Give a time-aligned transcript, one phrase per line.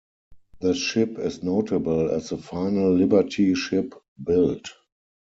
[0.61, 3.93] The ship is notable as the final liberty ship
[4.23, 4.67] built.